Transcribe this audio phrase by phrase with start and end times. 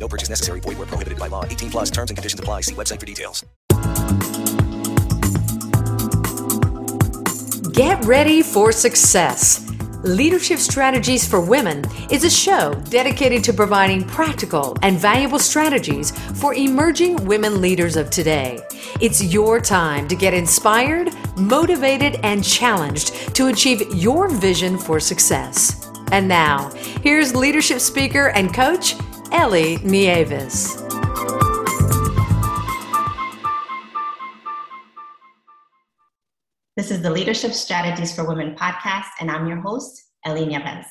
[0.00, 0.60] No purchase necessary.
[0.60, 1.44] Void where prohibited by law.
[1.44, 2.62] 18 plus terms and conditions apply.
[2.62, 3.44] See website for details.
[7.72, 9.66] Get ready for success.
[10.02, 16.10] Leadership Strategies for Women is a show dedicated to providing practical and valuable strategies
[16.40, 18.58] for emerging women leaders of today.
[19.00, 25.90] It's your time to get inspired, motivated, and challenged to achieve your vision for success.
[26.12, 26.70] And now,
[27.02, 28.94] here's leadership speaker and coach,
[29.32, 30.76] Ellie Nieves.
[36.76, 40.86] This is the Leadership Strategies for Women podcast, and I'm your host, Ellie Nieves.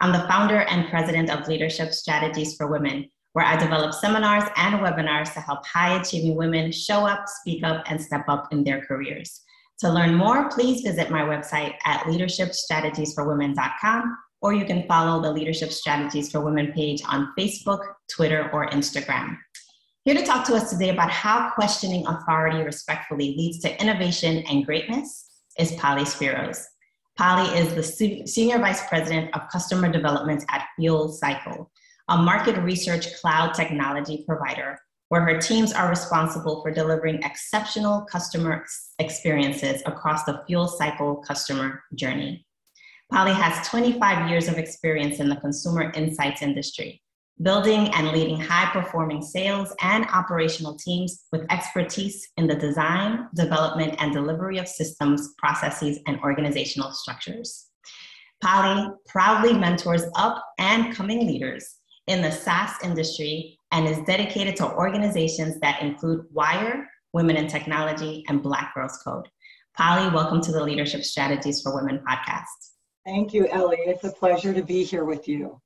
[0.00, 4.80] I'm the founder and president of Leadership Strategies for Women, where I develop seminars and
[4.80, 8.84] webinars to help high achieving women show up, speak up, and step up in their
[8.84, 9.42] careers.
[9.80, 15.72] To learn more, please visit my website at leadershipstrategiesforwomen.com, or you can follow the Leadership
[15.72, 17.82] Strategies for Women page on Facebook,
[18.14, 19.38] Twitter, or Instagram.
[20.04, 24.66] Here to talk to us today about how questioning authority respectfully leads to innovation and
[24.66, 26.62] greatness is Polly Spiros.
[27.16, 31.70] Polly is the Senior Vice President of Customer Development at Fuel Cycle,
[32.10, 34.78] a market research cloud technology provider
[35.08, 38.62] where her teams are responsible for delivering exceptional customer
[38.98, 42.44] experiences across the fuel cycle customer journey.
[43.12, 47.02] Polly has 25 years of experience in the consumer insights industry,
[47.42, 53.94] building and leading high performing sales and operational teams with expertise in the design, development,
[53.98, 57.66] and delivery of systems, processes, and organizational structures.
[58.42, 61.76] Polly proudly mentors up and coming leaders
[62.06, 68.24] in the SaaS industry and is dedicated to organizations that include Wire, Women in Technology,
[68.28, 69.28] and Black Girls Code.
[69.76, 72.73] Polly, welcome to the Leadership Strategies for Women podcast.
[73.04, 73.78] Thank you, Ellie.
[73.80, 75.60] It's a pleasure to be here with you.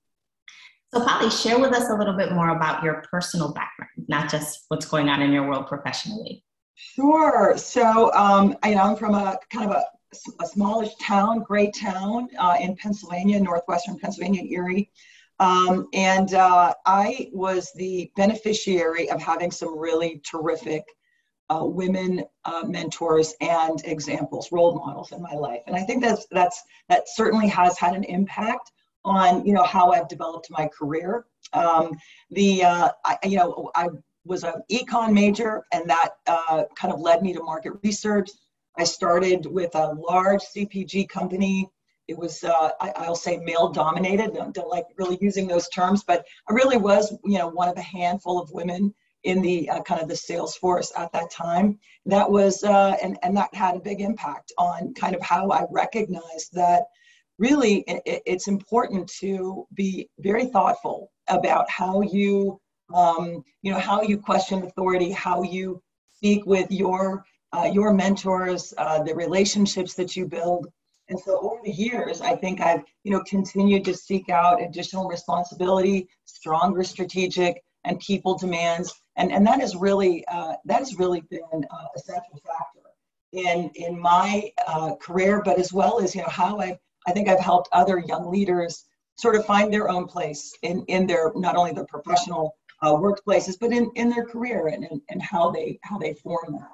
[0.92, 4.64] So, Polly, share with us a little bit more about your personal background, not just
[4.68, 6.42] what's going on in your world professionally.
[6.74, 7.56] Sure.
[7.56, 9.84] So, um, I, am from a kind of a,
[10.42, 14.90] a smallish town, great town uh, in Pennsylvania, northwestern Pennsylvania, Erie.
[15.40, 20.84] Um, and uh, I was the beneficiary of having some really terrific
[21.50, 25.62] uh, women uh, mentors and examples, role models in my life.
[25.66, 28.72] And I think that's that's that certainly has had an impact
[29.04, 31.26] on you know how I've developed my career.
[31.52, 31.96] Um,
[32.30, 33.88] the uh, I, you know I
[34.24, 38.30] was an econ major, and that uh, kind of led me to market research.
[38.76, 41.68] I started with a large CPG company.
[42.06, 44.34] It was uh, I, will say male dominated.
[44.52, 47.82] Don't like really using those terms, but I really was you know one of a
[47.82, 48.94] handful of women
[49.24, 51.78] in the uh, kind of the sales force at that time.
[52.06, 55.64] That was uh, and and that had a big impact on kind of how I
[55.70, 56.84] recognized that
[57.38, 62.60] really it, it's important to be very thoughtful about how you
[62.94, 65.82] um, you know how you question authority how you
[66.14, 70.66] speak with your uh, your mentors uh, the relationships that you build
[71.08, 75.08] and so over the years i think i've you know continued to seek out additional
[75.08, 81.20] responsibility stronger strategic and people demands and and that has really uh, that has really
[81.30, 82.88] been uh, a central factor
[83.32, 87.28] in in my uh, career but as well as you know how i've I think
[87.28, 88.84] I've helped other young leaders
[89.16, 93.56] sort of find their own place in, in their not only their professional uh, workplaces,
[93.58, 96.68] but in, in their career and, and, and how they how they form that.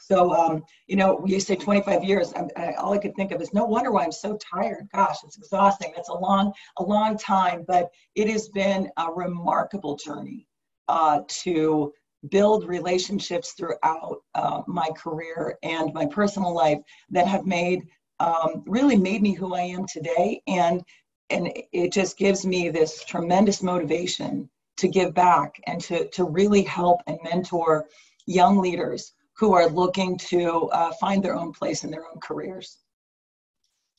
[0.00, 3.40] So, um, you know, you say 25 years, I, I, all I could think of
[3.40, 4.88] is no wonder why I'm so tired.
[4.92, 5.92] Gosh, it's exhausting.
[5.96, 10.46] That's a long, a long time, but it has been a remarkable journey
[10.88, 11.92] uh, to
[12.28, 16.78] build relationships throughout uh, my career and my personal life
[17.10, 17.82] that have made
[18.18, 20.42] um, really made me who I am today.
[20.46, 20.82] And,
[21.30, 26.62] and it just gives me this tremendous motivation to give back and to, to really
[26.62, 27.86] help and mentor
[28.26, 32.78] young leaders who are looking to uh, find their own place in their own careers.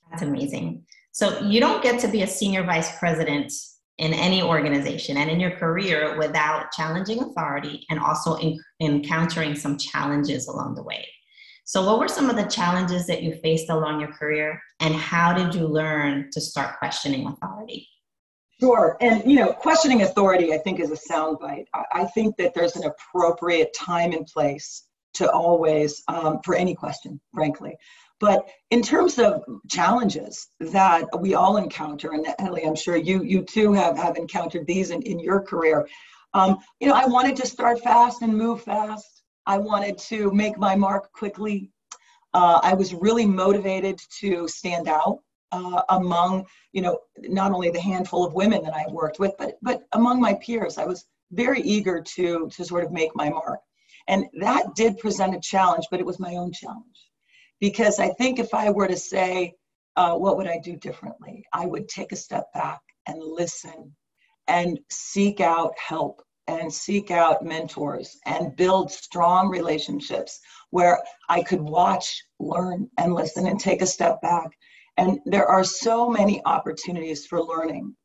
[0.10, 0.86] That's amazing.
[1.12, 3.52] So you don't get to be a senior vice president
[4.02, 9.78] in any organization and in your career without challenging authority and also in, encountering some
[9.78, 11.08] challenges along the way.
[11.66, 15.34] So, what were some of the challenges that you faced along your career, and how
[15.34, 17.88] did you learn to start questioning authority?
[18.60, 18.98] Sure.
[19.02, 21.66] And, you know, questioning authority, I think, is a soundbite.
[21.94, 24.84] I think that there's an appropriate time and place
[25.14, 27.76] to always um, for any question, frankly.
[28.22, 33.42] But in terms of challenges that we all encounter, and Ellie, I'm sure you you
[33.42, 35.88] too have, have encountered these in, in your career.
[36.36, 39.24] Um, you know, I wanted to start fast and move fast.
[39.48, 41.72] I wanted to make my mark quickly.
[42.34, 45.20] Uh, I was really motivated to stand out
[45.52, 49.58] uh, among, you know, not only the handful of women that I worked with, but
[49.64, 50.78] but among my peers.
[50.78, 53.62] I was very eager to to sort of make my mark,
[54.08, 57.11] and that did present a challenge, but it was my own challenge,
[57.62, 59.54] because I think if I were to say,
[59.96, 63.96] uh, what would I do differently, I would take a step back and listen,
[64.48, 70.40] and seek out help and seek out mentors and build strong relationships
[70.72, 71.00] where
[71.30, 74.50] I could watch, learn, and listen and take a step back.
[74.98, 77.96] And there are so many opportunities for learning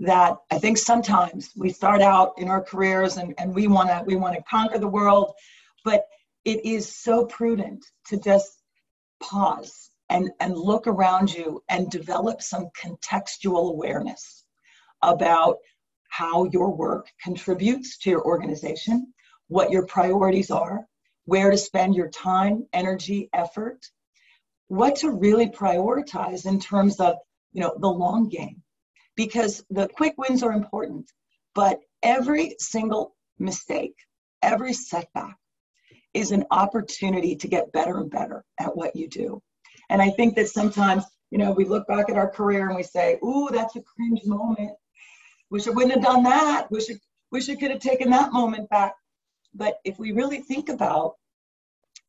[0.00, 4.04] that I think sometimes we start out in our careers and, and we want to
[4.06, 5.32] we want to conquer the world,
[5.84, 6.04] but
[6.44, 8.57] it is so prudent to just
[9.20, 14.44] pause and, and look around you and develop some contextual awareness
[15.02, 15.58] about
[16.08, 19.12] how your work contributes to your organization,
[19.48, 20.86] what your priorities are,
[21.26, 23.84] where to spend your time, energy, effort,
[24.68, 27.16] what to really prioritize in terms of,
[27.52, 28.62] you know, the long game.
[29.16, 31.10] Because the quick wins are important,
[31.54, 33.96] but every single mistake,
[34.42, 35.36] every setback
[36.14, 39.40] is an opportunity to get better and better at what you do.
[39.90, 42.82] And I think that sometimes, you know, we look back at our career and we
[42.82, 44.72] say, ooh, that's a cringe moment
[45.50, 46.70] wish I wouldn't have done that.
[46.70, 46.94] Wish I,
[47.30, 48.94] wish I could have taken that moment back.
[49.54, 51.14] But if we really think about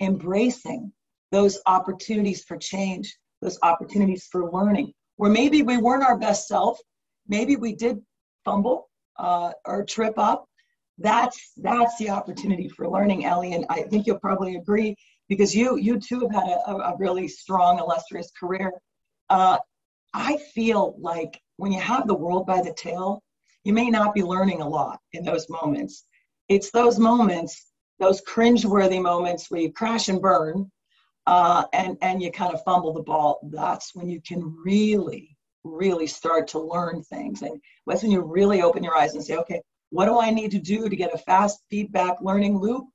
[0.01, 0.92] embracing
[1.31, 6.80] those opportunities for change, those opportunities for learning, where maybe we weren't our best self,
[7.28, 8.00] maybe we did
[8.46, 10.46] fumble uh, or trip up.
[11.00, 14.96] That's that's the opportunity for learning, Ellie, and I think you'll probably agree
[15.30, 18.74] because you you too have had a, a really strong, illustrious career.
[19.30, 19.57] Uh,
[20.13, 23.24] I feel like when you have the world by the tail,
[23.63, 26.06] you may not be learning a lot in those moments.
[26.50, 27.68] It's those moments,
[28.00, 30.72] those cringe-worthy moments where you crash and burn
[31.28, 33.40] uh, and, and you kind of fumble the ball.
[33.44, 37.44] That's when you can really, really start to learn things.
[37.44, 40.51] And that's when you really open your eyes and say, okay, what do I need
[40.51, 42.86] to do to get a fast feedback learning loop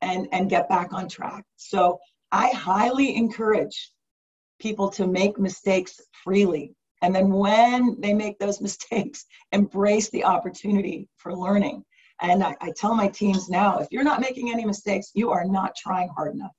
[0.00, 1.44] and, and get back on track?
[1.56, 1.98] So
[2.32, 3.92] I highly encourage
[4.58, 11.08] people to make mistakes freely and then when they make those mistakes, embrace the opportunity
[11.16, 11.84] for learning.
[12.22, 15.44] And I, I, tell my teams now if you're not making any mistakes, you are
[15.46, 16.52] not trying hard enough.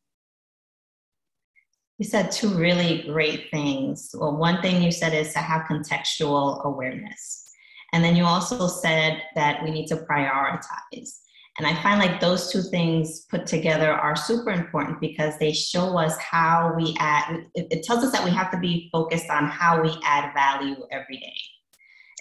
[1.99, 4.09] You said two really great things.
[4.17, 7.50] Well, one thing you said is to have contextual awareness.
[7.93, 11.19] And then you also said that we need to prioritize.
[11.57, 15.97] And I find like those two things put together are super important because they show
[15.97, 19.45] us how we add, it, it, tells us that we have to be focused on
[19.45, 21.35] how we add value every day.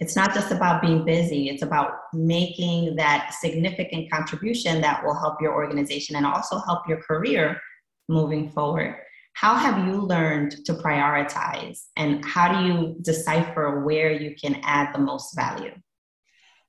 [0.00, 5.40] It's not just about being busy, it's about making that significant contribution that will help
[5.40, 7.60] your organization and also help your career
[8.08, 8.96] moving forward.
[9.40, 14.94] How have you learned to prioritize and how do you decipher where you can add
[14.94, 15.72] the most value?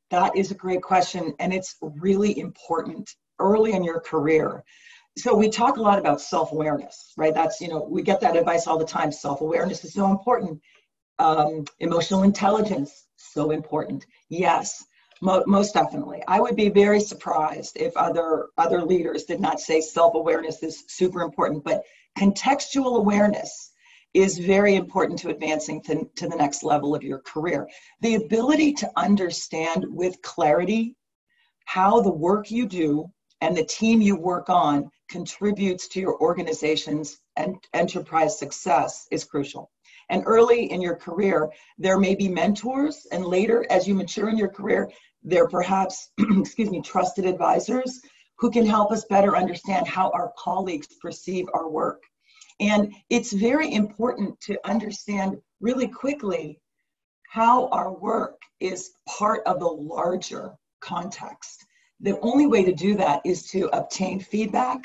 [0.09, 4.63] That is a great question, and it's really important early in your career.
[5.17, 7.33] So we talk a lot about self-awareness, right?
[7.33, 9.11] That's you know we get that advice all the time.
[9.11, 10.61] Self-awareness is so important.
[11.19, 14.05] Um, emotional intelligence so important.
[14.29, 14.81] Yes,
[15.19, 16.23] mo- most definitely.
[16.25, 21.21] I would be very surprised if other other leaders did not say self-awareness is super
[21.21, 21.83] important, but
[22.17, 23.71] contextual awareness
[24.13, 27.67] is very important to advancing to, to the next level of your career.
[28.01, 30.95] The ability to understand with clarity
[31.65, 37.19] how the work you do and the team you work on contributes to your organization's
[37.37, 39.71] and enterprise success is crucial.
[40.09, 44.37] And early in your career, there may be mentors, and later, as you mature in
[44.37, 44.91] your career,
[45.23, 48.01] there perhaps, excuse me, trusted advisors
[48.41, 52.01] who can help us better understand how our colleagues perceive our work.
[52.59, 56.59] And it's very important to understand really quickly
[57.29, 61.65] how our work is part of the larger context.
[61.99, 64.81] The only way to do that is to obtain feedback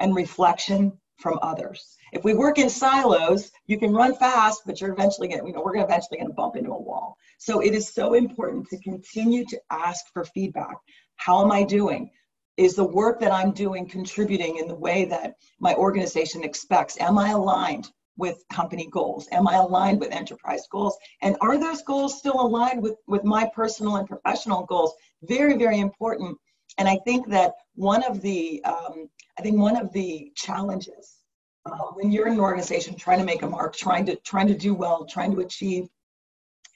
[0.00, 1.96] and reflection from others.
[2.12, 5.52] If we work in silos, you can run fast, but you're eventually going to, you
[5.52, 7.16] know, we're to eventually going to bump into a wall.
[7.38, 10.76] So it is so important to continue to ask for feedback.
[11.16, 12.10] How am I doing?
[12.58, 17.00] Is the work that I'm doing contributing in the way that my organization expects?
[17.00, 19.28] Am I aligned with company goals?
[19.32, 20.98] Am I aligned with enterprise goals?
[21.22, 24.92] And are those goals still aligned with, with my personal and professional goals?
[25.22, 26.36] Very, very important
[26.78, 31.18] And I think that one of the, um, I think one of the challenges
[31.66, 34.56] uh, when you're in an organization trying to make a mark, trying to trying to
[34.56, 35.88] do well, trying to achieve,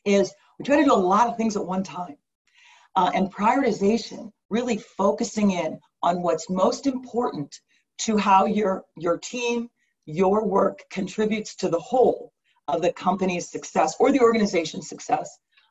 [0.04, 2.16] is we try to do a lot of things at one time.
[2.94, 7.50] Uh, and prioritization, really focusing in on what's most important
[7.98, 9.68] to how your your team,
[10.06, 12.32] your work contributes to the whole
[12.68, 15.28] of the company's success or the organization's success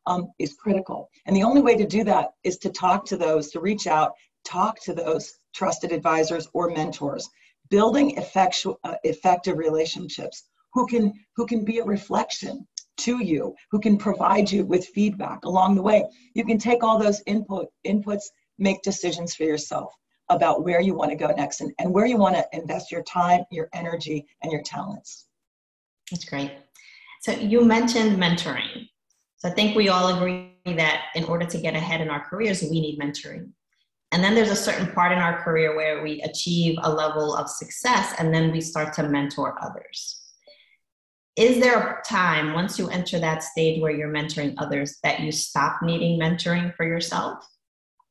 [0.07, 1.09] um, is critical.
[1.25, 4.13] And the only way to do that is to talk to those, to reach out,
[4.43, 7.29] talk to those trusted advisors or mentors,
[7.69, 13.79] building effectual, uh, effective relationships who can who can be a reflection to you, who
[13.79, 16.05] can provide you with feedback along the way.
[16.33, 18.25] You can take all those input inputs,
[18.61, 19.93] make decisions for yourself
[20.29, 23.03] about where you want to go next and, and where you want to invest your
[23.03, 25.27] time, your energy, and your talents.
[26.09, 26.51] That's great.
[27.21, 28.87] So you mentioned mentoring.
[29.37, 32.61] So I think we all agree that in order to get ahead in our careers,
[32.61, 33.49] we need mentoring.
[34.11, 37.49] And then there's a certain part in our career where we achieve a level of
[37.49, 40.21] success and then we start to mentor others.
[41.37, 45.31] Is there a time once you enter that stage where you're mentoring others that you
[45.31, 47.45] stop needing mentoring for yourself?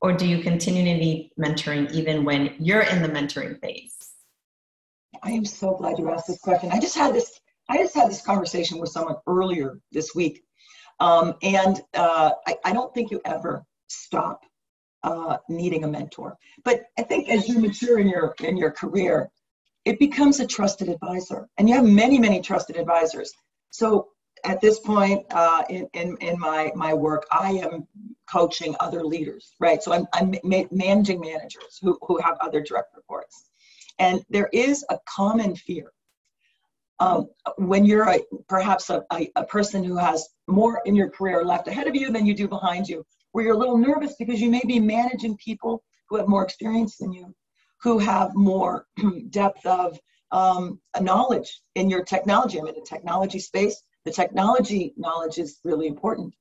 [0.02, 3.96] Or do you continue to need mentoring even when you're in the mentoring phase?
[5.22, 6.70] I am so glad you asked this question.
[6.72, 10.42] I just had this I just had this conversation with someone earlier this week.
[10.98, 14.40] Um, and uh, I, I, don't think you ever stop
[15.04, 16.36] uh, needing a mentor.
[16.64, 19.30] But I think as you mature in your in your career,
[19.84, 23.32] it becomes a trusted advisor, and you have many many trusted advisors.
[23.70, 24.08] So
[24.44, 27.86] at this point uh, in, in, in my, my work, I am
[28.30, 29.82] coaching other leaders, right?
[29.82, 33.50] So I'm, I'm ma- managing managers who, who have other direct reports.
[33.98, 35.92] And there is a common fear.
[37.00, 41.44] Um, when you're a, perhaps a, a, a person who has more in your career
[41.44, 44.40] left ahead of you than you do behind you, where you're a little nervous because
[44.40, 47.34] you may be managing people who have more experience than you,
[47.82, 48.86] who have more
[49.30, 49.98] depth of
[50.32, 52.58] um, knowledge in your technology.
[52.58, 56.34] I'm in a technology space the technology knowledge is really important.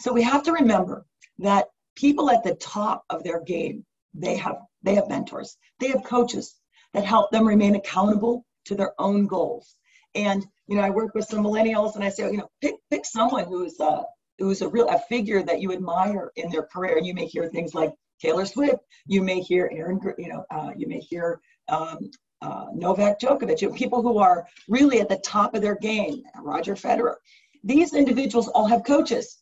[0.00, 1.06] So we have to remember
[1.38, 6.04] that people at the top of their game, they have they have mentors, they have
[6.04, 6.56] coaches
[6.94, 9.76] that help them remain accountable to their own goals.
[10.14, 13.04] And you know, I work with some millennials, and I say, you know, pick pick
[13.04, 14.04] someone who's a
[14.38, 16.96] who's a real a figure that you admire in their career.
[16.96, 20.70] And you may hear things like Taylor Swift, you may hear Aaron, you know, uh,
[20.76, 25.62] you may hear um, uh, Novak Djokovic, people who are really at the top of
[25.62, 27.16] their game, Roger Federer.
[27.64, 29.38] These individuals all have coaches.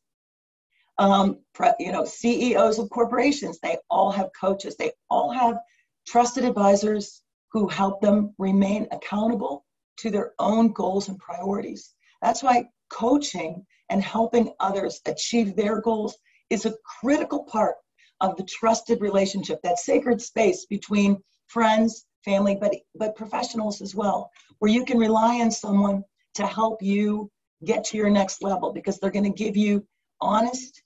[0.98, 1.40] Um,
[1.78, 4.76] you know, CEOs of corporations, they all have coaches.
[4.76, 5.58] They all have
[6.06, 7.22] trusted advisors
[7.52, 9.66] who help them remain accountable
[9.98, 11.94] to their own goals and priorities.
[12.22, 16.16] That's why coaching and helping others achieve their goals
[16.50, 17.76] is a critical part
[18.20, 24.30] of the trusted relationship, that sacred space between friends, family, but but professionals as well,
[24.58, 26.04] where you can rely on someone
[26.34, 27.30] to help you
[27.64, 29.82] get to your next level because they're going to give you
[30.20, 30.82] honest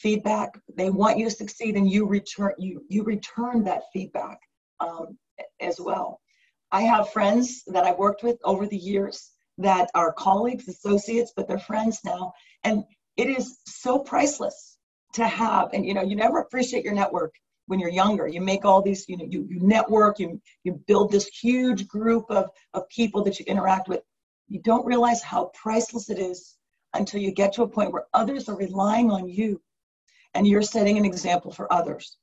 [0.00, 0.58] feedback.
[0.76, 4.38] They want you to succeed, and you return you you return that feedback
[4.80, 5.16] um,
[5.60, 6.20] as well.
[6.72, 11.46] I have friends that I've worked with over the years that are colleagues, associates, but
[11.46, 12.32] they're friends now,
[12.64, 12.82] and
[13.16, 14.78] it is so priceless
[15.14, 15.70] to have.
[15.72, 17.34] And you know, you never appreciate your network
[17.68, 18.26] when you're younger.
[18.26, 22.24] You make all these you know you, you network you you build this huge group
[22.30, 24.00] of of people that you interact with.
[24.48, 26.56] You don't realize how priceless it is
[26.94, 29.60] until you get to a point where others are relying on you
[30.34, 32.16] and you're setting an example for others.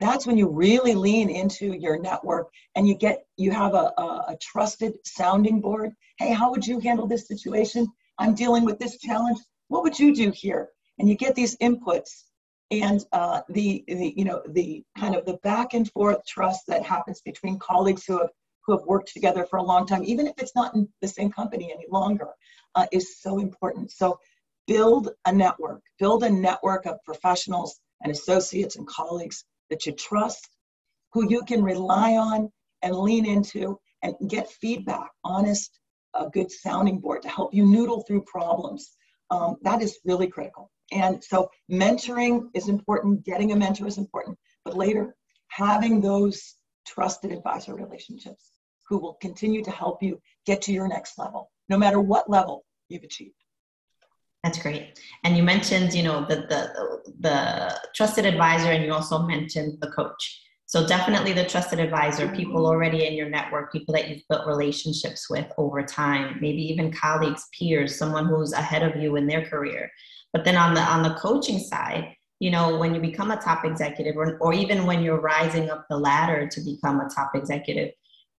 [0.00, 4.24] That's when you really lean into your network and you get you have a, a,
[4.28, 5.92] a trusted sounding board.
[6.18, 7.86] Hey how would you handle this situation?
[8.18, 9.38] I'm dealing with this challenge.
[9.68, 10.70] What would you do here?
[10.98, 12.24] And you get these inputs
[12.70, 16.84] and uh, the, the you know the kind of the back and forth trust that
[16.84, 18.30] happens between colleagues who have
[18.62, 21.30] who have worked together for a long time, even if it's not in the same
[21.30, 22.28] company any longer,
[22.74, 23.90] uh, is so important.
[23.90, 24.18] So
[24.66, 30.48] build a network, build a network of professionals and associates and colleagues that you trust,
[31.12, 35.80] who you can rely on and lean into and get feedback, honest,
[36.14, 38.96] a good sounding board to help you noodle through problems.
[39.30, 40.70] Um, that is really critical.
[40.92, 45.14] And so mentoring is important, getting a mentor is important, but later
[45.48, 46.56] having those
[46.86, 48.50] trusted advisor relationships
[48.88, 52.64] who will continue to help you get to your next level, no matter what level
[52.88, 53.34] you've achieved.
[54.42, 54.98] That's great.
[55.24, 59.90] And you mentioned, you know, the the the trusted advisor, and you also mentioned the
[59.90, 60.42] coach.
[60.64, 62.66] So definitely the trusted advisor, people mm-hmm.
[62.66, 67.48] already in your network, people that you've built relationships with over time, maybe even colleagues,
[67.58, 69.90] peers, someone who's ahead of you in their career.
[70.32, 73.64] But then on the on the coaching side, you know, when you become a top
[73.64, 77.92] executive or, or even when you're rising up the ladder to become a top executive,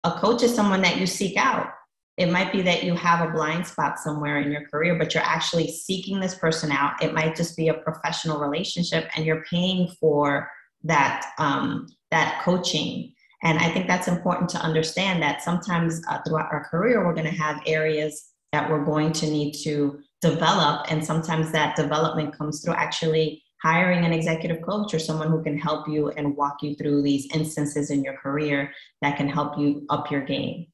[0.04, 1.68] a coach is someone that you seek out.
[2.16, 5.22] It might be that you have a blind spot somewhere in your career, but you're
[5.22, 7.02] actually seeking this person out.
[7.02, 10.50] It might just be a professional relationship, and you're paying for
[10.84, 13.12] that um, that coaching.
[13.42, 17.30] And I think that's important to understand that sometimes uh, throughout our career, we're going
[17.30, 22.62] to have areas that we're going to need to develop, and sometimes that development comes
[22.62, 26.74] through actually hiring an executive coach or someone who can help you and walk you
[26.74, 28.72] through these instances in your career
[29.02, 30.66] that can help you up your game?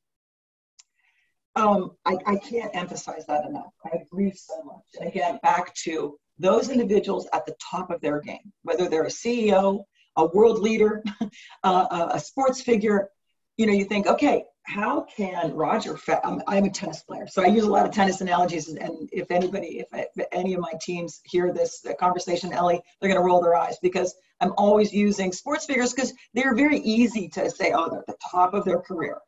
[1.57, 3.73] Um, I, I can't emphasize that enough.
[3.85, 4.85] I agree so much.
[5.01, 9.09] And again, back to those individuals at the top of their game, whether they're a
[9.09, 9.85] CEO,
[10.17, 11.03] a world leader,
[11.65, 13.09] uh, a sports figure,
[13.57, 15.99] you know, you think, okay, how can Roger?
[16.25, 18.69] I'm, I'm, a tennis player, so I use a lot of tennis analogies.
[18.69, 23.09] And if anybody, if, I, if any of my teams hear this conversation, Ellie, they're
[23.09, 27.29] going to roll their eyes because I'm always using sports figures because they're very easy
[27.31, 29.19] to say, oh, they're at the top of their career.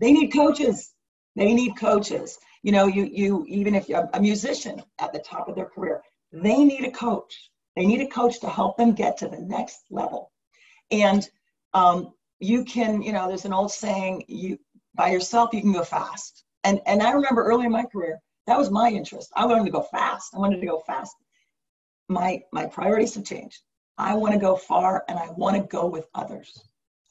[0.00, 0.92] They need coaches.
[1.36, 2.38] They need coaches.
[2.62, 6.02] You know, you you even if you're a musician at the top of their career,
[6.32, 7.50] they need a coach.
[7.76, 10.32] They need a coach to help them get to the next level.
[10.90, 11.26] And
[11.72, 14.58] um, you can, you know, there's an old saying, you
[14.94, 16.44] by yourself, you can go fast.
[16.64, 19.32] And, and I remember early in my career, that was my interest.
[19.36, 20.34] I wanted to go fast.
[20.34, 21.14] I wanted to go fast.
[22.08, 23.62] My, my priorities have changed.
[23.96, 26.58] I want to go far and I want to go with others.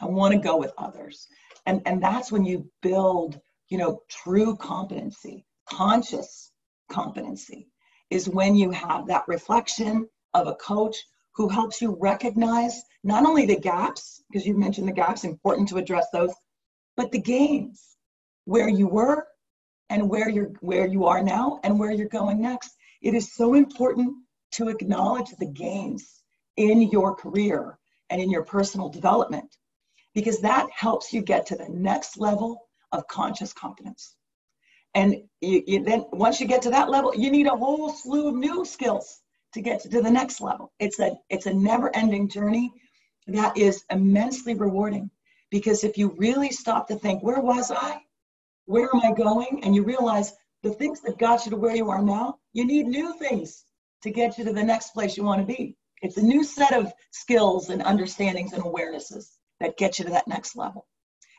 [0.01, 1.27] I want to go with others.
[1.65, 6.51] And, and that's when you build, you know, true competency, conscious
[6.91, 7.69] competency
[8.09, 10.97] is when you have that reflection of a coach
[11.35, 15.77] who helps you recognize not only the gaps, because you mentioned the gaps, important to
[15.77, 16.33] address those,
[16.99, 17.95] but the gains
[18.43, 19.25] where you were
[19.89, 23.53] and where you're where you are now and where you're going next it is so
[23.53, 24.13] important
[24.51, 26.23] to acknowledge the gains
[26.57, 27.79] in your career
[28.09, 29.49] and in your personal development
[30.13, 34.17] because that helps you get to the next level of conscious competence
[34.93, 38.27] and you, you then once you get to that level you need a whole slew
[38.27, 39.21] of new skills
[39.53, 40.71] to get to, the next level.
[40.79, 42.71] It's a it's a never ending journey
[43.25, 45.09] that is immensely rewarding
[45.51, 48.01] because if you really stop to think, where was I?
[48.65, 49.61] Where am I going?
[49.63, 52.85] And you realize the things that got you to where you are now, you need
[52.85, 53.63] new things
[54.03, 55.75] to get you to the next place you want to be.
[56.01, 60.27] It's a new set of skills and understandings and awarenesses that get you to that
[60.27, 60.87] next level.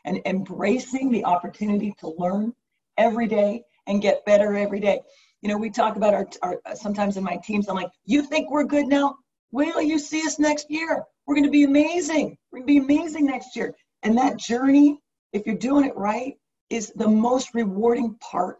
[0.05, 2.53] And embracing the opportunity to learn
[2.97, 5.01] every day and get better every day.
[5.41, 8.51] You know, we talk about our, our sometimes in my teams, I'm like, you think
[8.51, 9.15] we're good now?
[9.51, 11.03] Wait till you see us next year.
[11.25, 12.37] We're going to be amazing.
[12.51, 13.75] We're going to be amazing next year.
[14.03, 14.99] And that journey,
[15.33, 16.35] if you're doing it right,
[16.69, 18.57] is the most rewarding part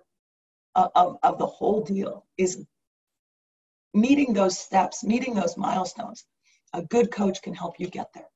[0.75, 2.65] of, of, of the whole deal is
[3.93, 6.25] meeting those steps, meeting those milestones.
[6.73, 8.27] A good coach can help you get there.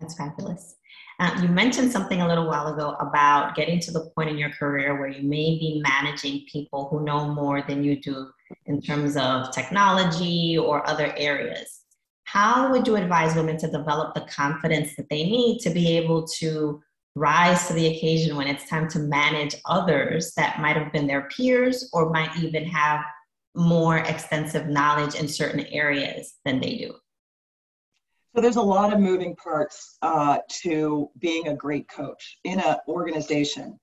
[0.00, 0.76] That's fabulous.
[1.20, 4.50] Uh, you mentioned something a little while ago about getting to the point in your
[4.50, 8.28] career where you may be managing people who know more than you do
[8.66, 11.83] in terms of technology or other areas
[12.34, 16.26] how would you advise women to develop the confidence that they need to be able
[16.26, 16.82] to
[17.14, 21.28] rise to the occasion when it's time to manage others that might have been their
[21.28, 23.04] peers or might even have
[23.54, 26.96] more extensive knowledge in certain areas than they do?
[28.34, 32.78] So there's a lot of moving parts uh, to being a great coach in an
[32.88, 33.78] organization.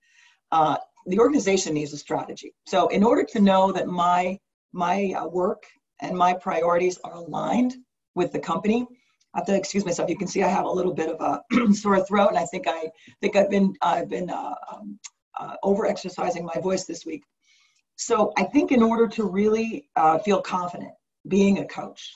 [0.51, 2.53] Uh, the organization needs a strategy.
[2.67, 4.37] So in order to know that my
[4.73, 5.63] my uh, work
[6.01, 7.75] and my priorities are aligned
[8.15, 8.88] with the company.
[9.34, 10.10] I have to excuse myself.
[10.10, 12.67] You can see I have a little bit of a sore throat, and I think
[12.67, 12.89] I
[13.21, 15.00] think I've been I've been uh, um,
[15.39, 17.24] uh, over exercising my voice this week.
[17.95, 20.91] So I think in order to really uh, feel confident
[21.28, 22.12] being a coach,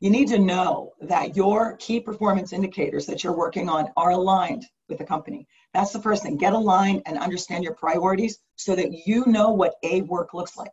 [0.00, 4.64] you need to know that your key performance indicators that you're working on are aligned
[4.88, 5.46] with the company.
[5.72, 6.36] That's the first thing.
[6.36, 10.72] Get aligned and understand your priorities so that you know what A work looks like.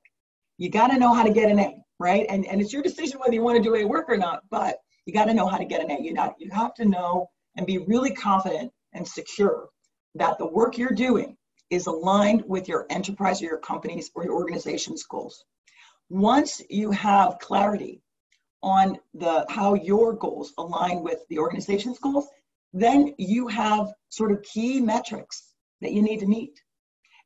[0.58, 2.26] You got to know how to get an A right?
[2.30, 4.78] And, and it's your decision whether you want to do a work or not, but
[5.06, 6.02] you got to know how to get an A.
[6.02, 9.70] You, not, you have to know and be really confident and secure
[10.16, 11.38] that the work you're doing
[11.70, 15.44] is aligned with your enterprise or your company's or your organization's goals.
[16.10, 18.02] Once you have clarity
[18.62, 22.28] on the how your goals align with the organization's goals,
[22.74, 26.62] then you have sort of key metrics that you need to meet.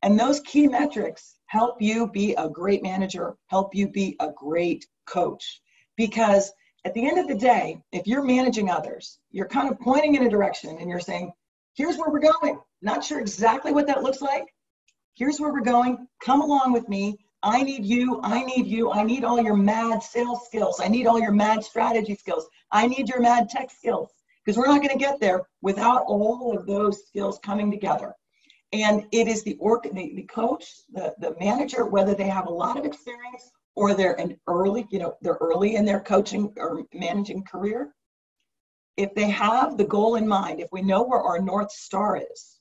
[0.01, 4.85] And those key metrics help you be a great manager, help you be a great
[5.05, 5.61] coach.
[5.95, 6.51] Because
[6.85, 10.25] at the end of the day, if you're managing others, you're kind of pointing in
[10.25, 11.31] a direction and you're saying,
[11.73, 12.59] here's where we're going.
[12.81, 14.45] Not sure exactly what that looks like.
[15.15, 16.07] Here's where we're going.
[16.23, 17.17] Come along with me.
[17.43, 21.05] I need you, I need you, I need all your mad sales skills, I need
[21.05, 24.09] all your mad strategy skills, I need your mad tech skills.
[24.43, 28.15] Because we're not going to get there without all of those skills coming together.
[28.73, 32.53] And it is the, org, the, the coach, the, the manager, whether they have a
[32.53, 36.83] lot of experience or they're an early, you know, they're early in their coaching or
[36.93, 37.93] managing career.
[38.97, 42.57] If they have the goal in mind, if we know where our North Star is,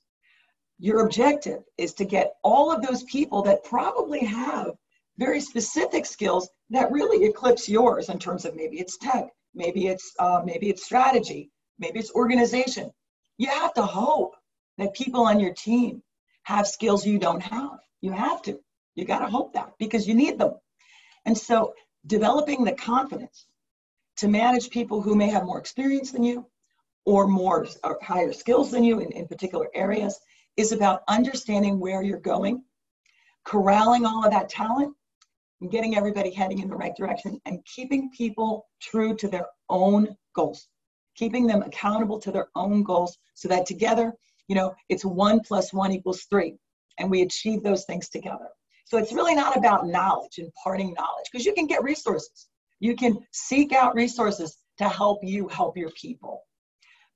[0.78, 4.72] your objective is to get all of those people that probably have
[5.18, 10.12] very specific skills that really eclipse yours in terms of maybe it's tech, maybe it's
[10.18, 12.90] uh, maybe it's strategy, maybe it's organization.
[13.38, 14.35] You have to hope
[14.78, 16.02] that people on your team
[16.42, 17.78] have skills you don't have.
[18.00, 18.60] You have to.
[18.94, 20.54] You got to hope that because you need them.
[21.24, 21.74] And so
[22.06, 23.46] developing the confidence
[24.18, 26.46] to manage people who may have more experience than you
[27.04, 30.18] or more or higher skills than you in, in particular areas
[30.56, 32.62] is about understanding where you're going,
[33.44, 34.94] corralling all of that talent,
[35.60, 40.16] and getting everybody heading in the right direction and keeping people true to their own
[40.34, 40.68] goals,
[41.14, 44.12] keeping them accountable to their own goals so that together,
[44.48, 46.56] you know, it's one plus one equals three,
[46.98, 48.48] and we achieve those things together.
[48.84, 52.48] So it's really not about knowledge, imparting knowledge, because you can get resources.
[52.78, 56.42] You can seek out resources to help you help your people.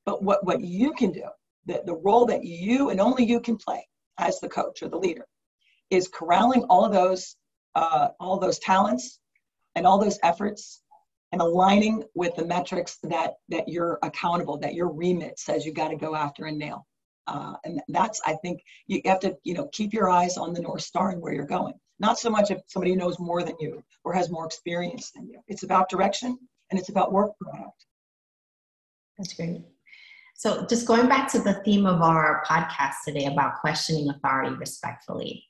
[0.05, 1.25] But what, what you can do
[1.67, 3.87] the, the role that you and only you can play
[4.19, 5.27] as the coach or the leader
[5.91, 7.37] is corralling all of those
[7.75, 9.21] uh, all those talents
[9.77, 10.83] and all those efforts
[11.33, 15.89] and aligning with the metrics that that you're accountable that your remit says you got
[15.89, 16.87] to go after and nail
[17.31, 20.61] uh, and that's i think you have to you know keep your eyes on the
[20.61, 21.75] north star and where you're going.
[21.99, 25.41] Not so much if somebody knows more than you or has more experience than you.
[25.49, 26.39] It's about direction
[26.71, 27.85] and it's about work product.
[29.19, 29.61] That's great.
[30.35, 35.45] So, just going back to the theme of our podcast today about questioning authority respectfully,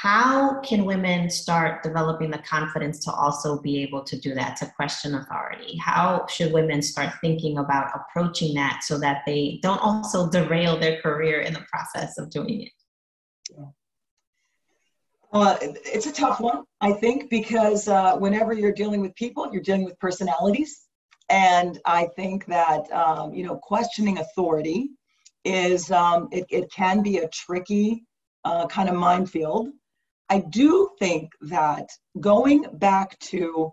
[0.00, 4.64] how can women start developing the confidence to also be able to do that, to
[4.74, 5.76] question authority?
[5.76, 11.02] How should women start thinking about approaching that so that they don't also derail their
[11.02, 12.72] career in the process of doing it?
[15.34, 19.62] Uh, it's a tough one, I think, because uh, whenever you're dealing with people, you're
[19.62, 20.86] dealing with personalities
[21.28, 24.92] and I think that, um, you know, questioning authority
[25.44, 28.06] is, um, it, it can be a tricky
[28.46, 29.68] uh, kind of minefield.
[30.30, 31.90] I do think that
[32.20, 33.72] going back to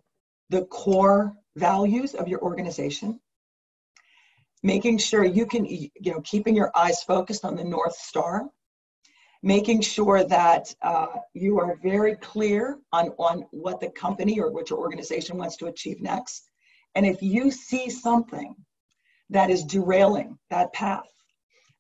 [0.50, 3.20] the core values of your organization,
[4.64, 8.50] making sure you can, you know, keeping your eyes focused on the North Star,
[9.44, 14.72] making sure that uh, you are very clear on, on what the company or what
[14.72, 16.50] your organization wants to achieve next.
[16.96, 18.56] And if you see something
[19.30, 21.06] that is derailing that path,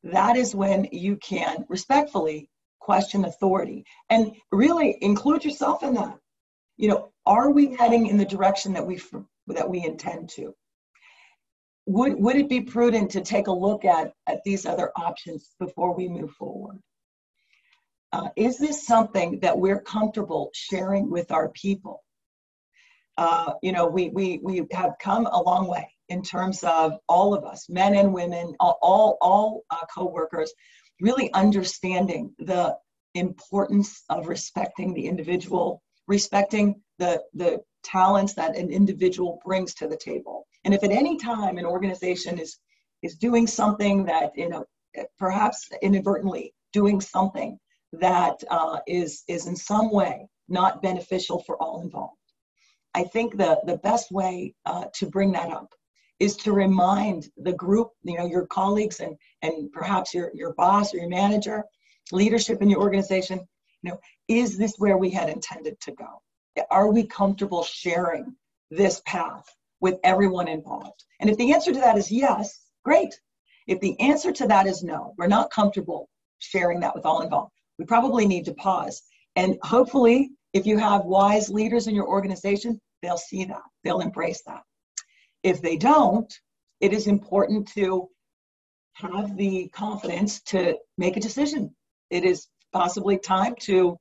[0.04, 2.52] that is when you can respectfully
[2.88, 6.18] question authority and really include yourself in that.
[6.78, 9.02] You know, are we heading in the direction that we
[9.48, 10.56] that we intend to?
[11.86, 15.96] Would, would it be prudent to take a look at, at these other options before
[15.96, 16.80] we move forward?
[18.14, 22.04] Uh, is this something that we're comfortable sharing with our people?
[23.18, 27.34] uh, you know, we, we, we have come a long way in terms of all
[27.34, 30.54] of us, men and women, all, all, all uh, co-workers,
[31.02, 32.76] really understanding the
[33.14, 39.98] importance of respecting the individual, respecting the, the talents that an individual brings to the
[39.98, 40.48] table.
[40.64, 42.60] And if at any time an organization is,
[43.04, 44.66] is doing something that, you know,
[45.20, 47.60] perhaps inadvertently doing something
[47.94, 52.18] that uh, is is in some way not beneficial for all involved
[52.98, 55.70] I think the, the best way uh, to bring that up
[56.20, 60.94] is to remind the group, you know, your colleagues and, and perhaps your, your boss
[60.94, 61.64] or your manager,
[62.12, 63.40] leadership in your organization,
[63.84, 66.22] you know, is this where we had intended to go?
[66.72, 68.36] Are we comfortable sharing
[68.72, 69.46] this path
[69.80, 71.04] with everyone involved?
[71.20, 73.20] And if the answer to that is yes, great.
[73.68, 77.52] If the answer to that is no, we're not comfortable sharing that with all involved,
[77.78, 79.04] we probably need to pause.
[79.36, 84.42] And hopefully, if you have wise leaders in your organization, they'll see that, they'll embrace
[84.48, 84.64] that.
[85.44, 86.32] If they don't,
[86.80, 88.10] it is important to
[88.94, 91.76] have the confidence to make a decision.
[92.10, 93.98] It is possibly time to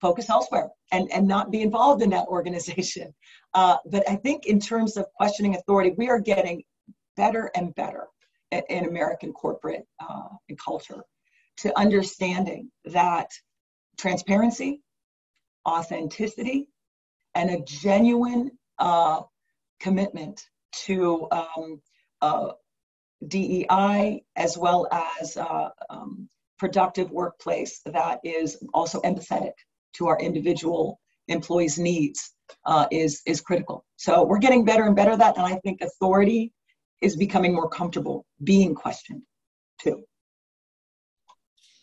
[0.00, 3.14] focus elsewhere and, and not be involved in that organization.
[3.52, 6.62] Uh, but I think in terms of questioning authority, we are getting
[7.16, 8.06] better and better
[8.52, 11.02] in, in American corporate uh, and culture
[11.56, 13.26] to understanding that
[13.98, 14.82] transparency,
[15.68, 16.68] authenticity,
[17.34, 19.22] and a genuine uh,
[19.80, 20.42] commitment
[20.86, 21.80] to um,
[22.22, 22.52] uh,
[23.26, 29.52] DEI as well as uh, um, productive workplace that is also empathetic
[29.94, 32.34] to our individual employees' needs
[32.66, 33.84] uh, is is critical.
[33.96, 36.52] So we're getting better and better at that, and I think authority
[37.00, 39.22] is becoming more comfortable being questioned
[39.80, 40.04] too.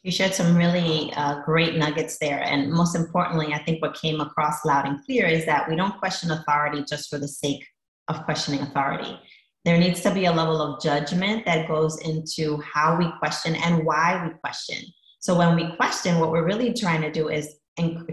[0.03, 2.41] You shared some really uh, great nuggets there.
[2.41, 5.97] And most importantly, I think what came across loud and clear is that we don't
[5.97, 7.65] question authority just for the sake
[8.07, 9.19] of questioning authority.
[9.65, 13.85] There needs to be a level of judgment that goes into how we question and
[13.85, 14.77] why we question.
[15.19, 17.55] So when we question, what we're really trying to do is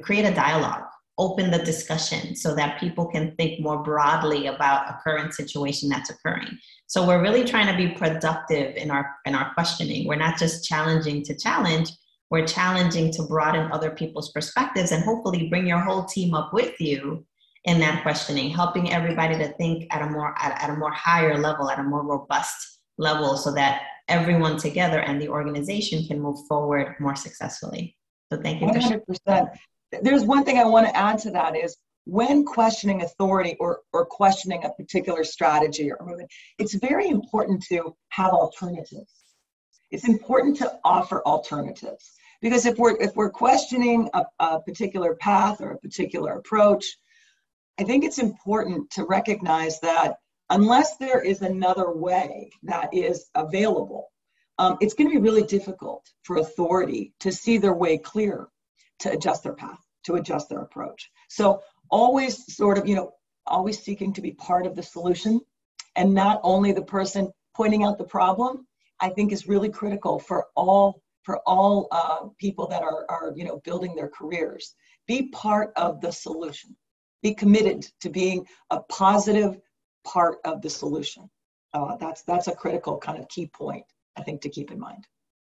[0.02, 0.84] create a dialogue
[1.18, 6.10] open the discussion so that people can think more broadly about a current situation that's
[6.10, 10.38] occurring so we're really trying to be productive in our in our questioning we're not
[10.38, 11.90] just challenging to challenge
[12.30, 16.80] we're challenging to broaden other people's perspectives and hopefully bring your whole team up with
[16.80, 17.24] you
[17.64, 21.38] in that questioning helping everybody to think at a more at, at a more higher
[21.38, 26.38] level at a more robust level so that everyone together and the organization can move
[26.46, 27.96] forward more successfully.
[28.30, 29.48] So thank you 100%
[30.02, 34.04] there's one thing I want to add to that is when questioning authority or, or
[34.04, 39.10] questioning a particular strategy or movement, it's very important to have alternatives.
[39.90, 42.12] It's important to offer alternatives.
[42.42, 46.84] Because if we're if we're questioning a, a particular path or a particular approach,
[47.78, 50.16] I think it's important to recognize that
[50.50, 54.10] unless there is another way that is available,
[54.58, 58.48] um, it's going to be really difficult for authority to see their way clear
[59.00, 61.10] to adjust their path to adjust their approach.
[61.28, 63.12] So always sort of, you know,
[63.46, 65.40] always seeking to be part of the solution
[65.96, 68.66] and not only the person pointing out the problem,
[69.00, 73.44] I think is really critical for all for all uh, people that are, are, you
[73.44, 74.74] know, building their careers.
[75.06, 76.76] Be part of the solution.
[77.24, 79.58] Be committed to being a positive
[80.06, 81.28] part of the solution.
[81.72, 83.84] Uh, that's that's a critical kind of key point
[84.16, 85.06] I think to keep in mind.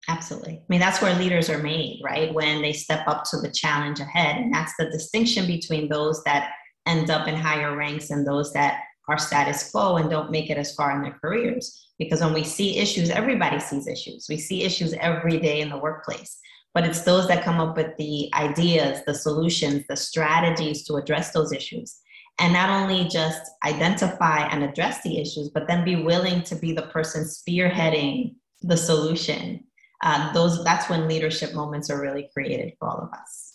[0.07, 0.53] Absolutely.
[0.53, 2.33] I mean, that's where leaders are made, right?
[2.33, 4.37] When they step up to the challenge ahead.
[4.37, 6.51] And that's the distinction between those that
[6.87, 10.57] end up in higher ranks and those that are status quo and don't make it
[10.57, 11.87] as far in their careers.
[11.99, 14.25] Because when we see issues, everybody sees issues.
[14.27, 16.39] We see issues every day in the workplace.
[16.73, 21.31] But it's those that come up with the ideas, the solutions, the strategies to address
[21.31, 21.99] those issues.
[22.39, 26.73] And not only just identify and address the issues, but then be willing to be
[26.73, 29.65] the person spearheading the solution.
[30.03, 33.51] Uh, those that's when leadership moments are really created for all of us.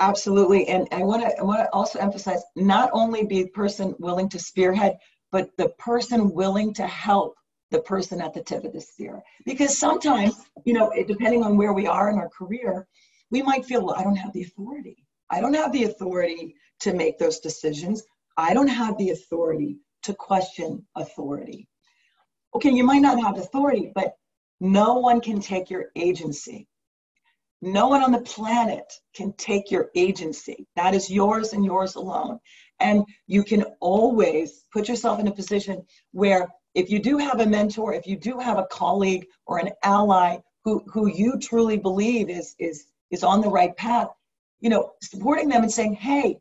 [0.00, 0.68] Absolutely.
[0.68, 4.28] And i want to i want to also emphasize not only be the person willing
[4.30, 4.98] to spearhead
[5.32, 7.34] but the person willing to help
[7.74, 10.34] the person at the tip of the spear because sometimes
[10.64, 12.86] you know depending on where we are in our career
[13.30, 16.94] we might feel well i don't have the authority i don't have the authority to
[16.94, 18.02] make those decisions
[18.36, 21.68] i don't have the authority to question authority
[22.54, 24.16] okay you might not have authority but
[24.60, 26.68] no one can take your agency.
[27.60, 30.66] No one on the planet can take your agency.
[30.76, 32.38] That is yours and yours alone.
[32.80, 37.46] And you can always put yourself in a position where if you do have a
[37.46, 42.28] mentor, if you do have a colleague or an ally who, who you truly believe
[42.28, 44.08] is, is, is on the right path,
[44.60, 46.38] you know, supporting them and saying, hey,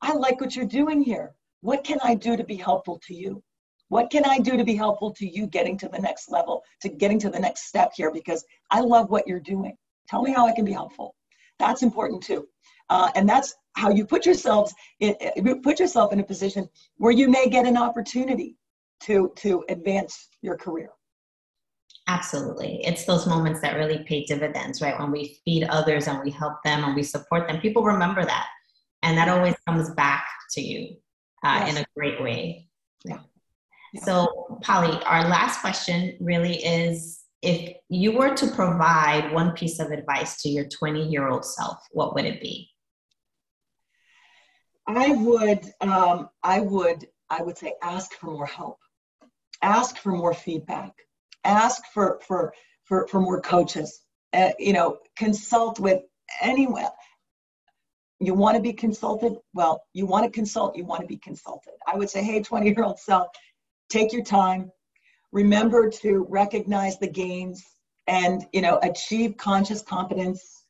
[0.00, 1.34] I like what you're doing here.
[1.62, 3.42] What can I do to be helpful to you?
[3.88, 6.88] What can I do to be helpful to you getting to the next level, to
[6.88, 8.10] getting to the next step here?
[8.10, 9.76] Because I love what you're doing.
[10.08, 11.14] Tell me how I can be helpful.
[11.58, 12.46] That's important too.
[12.88, 15.14] Uh, and that's how you put yourselves in,
[15.62, 18.56] put yourself in a position where you may get an opportunity
[19.02, 20.90] to to advance your career.
[22.08, 22.80] Absolutely.
[22.84, 24.98] It's those moments that really pay dividends, right?
[24.98, 28.48] When we feed others and we help them and we support them, people remember that.
[29.02, 30.96] And that always comes back to you
[31.44, 31.70] uh, yes.
[31.70, 32.68] in a great way.
[33.04, 33.20] Yeah.
[34.02, 39.90] So, Polly, our last question really is if you were to provide one piece of
[39.90, 42.68] advice to your 20 year old self, what would it be?
[44.86, 48.78] I would, um, I would, I would say ask for more help,
[49.62, 50.92] ask for more feedback,
[51.44, 52.52] ask for for
[52.84, 54.00] for, for more coaches.
[54.32, 56.02] Uh, you know, consult with
[56.40, 56.86] anyone.
[58.18, 59.36] You want to be consulted?
[59.52, 60.76] Well, you want to consult.
[60.76, 61.72] You want to be consulted.
[61.86, 63.28] I would say, hey, 20 year old self,
[63.90, 64.70] take your time
[65.32, 67.64] remember to recognize the gains
[68.06, 70.64] and you know achieve conscious competence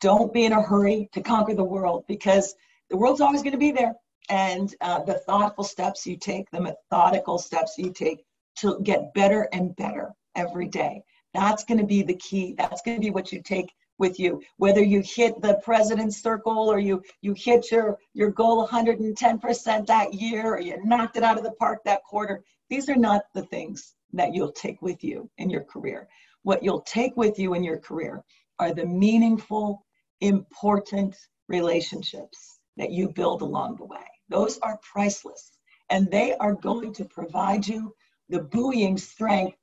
[0.00, 2.54] don't be in a hurry to conquer the world because
[2.90, 3.94] the world's always going to be there
[4.28, 8.24] and uh, the thoughtful steps you take the methodical steps you take
[8.56, 11.02] to get better and better every day.
[11.34, 12.54] That's going to be the key.
[12.56, 14.42] That's going to be what you take with you.
[14.56, 20.14] Whether you hit the president's circle or you you hit your your goal 110% that
[20.14, 23.42] year or you knocked it out of the park that quarter these are not the
[23.42, 26.08] things that you'll take with you in your career.
[26.42, 28.24] What you'll take with you in your career
[28.58, 29.84] are the meaningful
[30.20, 31.16] important
[31.48, 34.04] relationships that you build along the way.
[34.28, 35.58] Those are priceless,
[35.90, 37.94] and they are going to provide you
[38.28, 39.56] the buoying strength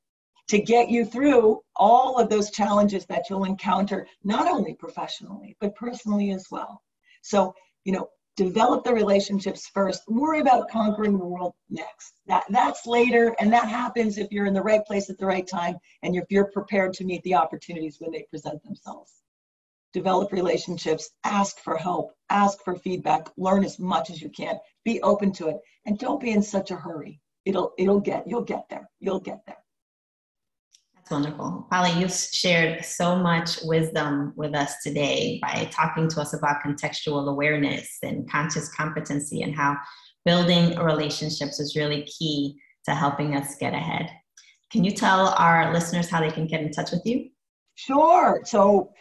[0.50, 5.76] to get you through all of those challenges that you'll encounter, not only professionally, but
[5.76, 6.82] personally as well.
[7.22, 12.14] So, you know, develop the relationships first, worry about conquering the world next.
[12.26, 15.48] That, that's later, and that happens if you're in the right place at the right
[15.48, 19.22] time and if you're prepared to meet the opportunities when they present themselves.
[19.94, 25.02] Develop relationships, ask for help, ask for feedback, learn as much as you can, be
[25.02, 27.20] open to it, and don't be in such a hurry.
[27.46, 29.58] It'll, it'll get, you'll get there, you'll get there
[30.96, 31.66] That's wonderful.
[31.72, 37.28] Polly, you've shared so much wisdom with us today by talking to us about contextual
[37.28, 39.76] awareness and conscious competency and how
[40.26, 44.10] building relationships is really key to helping us get ahead.
[44.72, 47.30] Can you tell our listeners how they can get in touch with you?
[47.74, 48.42] Sure.
[48.44, 48.92] So,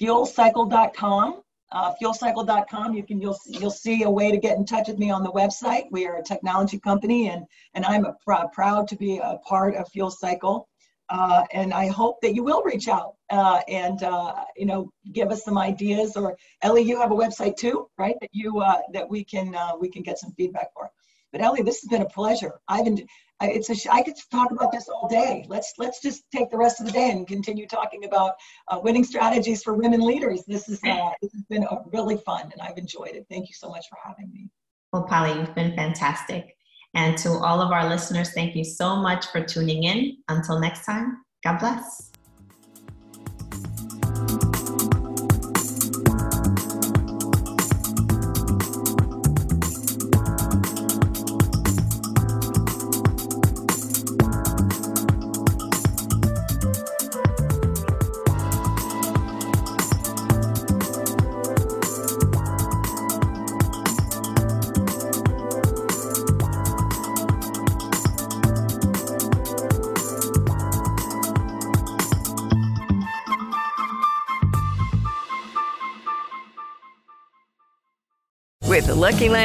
[0.00, 1.42] fuelcycle.com.
[1.72, 2.94] Uh, fuelcycle.com.
[2.94, 5.32] You can you'll you'll see a way to get in touch with me on the
[5.32, 5.86] website.
[5.90, 9.74] We are a technology company, and and I'm a pr- proud to be a part
[9.74, 10.68] of Fuel Cycle.
[11.08, 15.30] Uh, and I hope that you will reach out uh, and uh, you know give
[15.30, 16.16] us some ideas.
[16.16, 18.14] Or Ellie, you have a website too, right?
[18.20, 20.90] That you uh, that we can uh, we can get some feedback for.
[21.32, 22.60] But Ellie, this has been a pleasure.
[22.68, 23.06] I've been,
[23.42, 25.44] it's a I could talk about this all day.
[25.48, 28.32] Let's let's just take the rest of the day and continue talking about
[28.68, 30.44] uh, winning strategies for women leaders.
[30.46, 30.80] This is
[31.22, 33.26] this has been really fun, and I've enjoyed it.
[33.30, 34.48] Thank you so much for having me.
[34.92, 36.56] Well, Polly, you've been fantastic.
[36.94, 40.16] And to all of our listeners, thank you so much for tuning in.
[40.28, 42.12] Until next time, God bless.